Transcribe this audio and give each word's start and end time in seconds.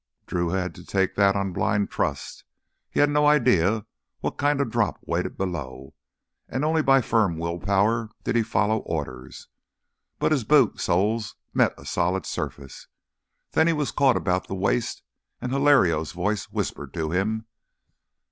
Drew 0.25 0.49
had 0.49 0.73
to 0.73 0.83
take 0.83 1.13
that 1.13 1.35
on 1.35 1.53
blind 1.53 1.91
trust. 1.91 2.43
He 2.89 2.99
had 2.99 3.07
no 3.11 3.27
idea 3.27 3.85
what 4.21 4.39
kind 4.39 4.59
of 4.59 4.67
a 4.67 4.69
drop 4.71 4.97
waited 5.05 5.37
below, 5.37 5.93
and 6.49 6.65
only 6.65 6.81
by 6.81 7.01
firm 7.01 7.37
will 7.37 7.59
power 7.59 8.09
did 8.23 8.35
he 8.35 8.41
follow 8.41 8.79
orders. 8.79 9.47
But 10.17 10.31
his 10.31 10.43
boot 10.43 10.79
soles 10.81 11.35
met 11.53 11.75
a 11.79 11.85
solid 11.85 12.25
surface. 12.25 12.87
Then 13.51 13.67
he 13.67 13.73
was 13.73 13.91
caught 13.91 14.17
about 14.17 14.47
the 14.47 14.55
waist 14.55 15.03
and 15.39 15.51
Hilario's 15.51 16.13
voice 16.13 16.45
whispered 16.45 16.95
to 16.95 17.11
him. 17.11 17.45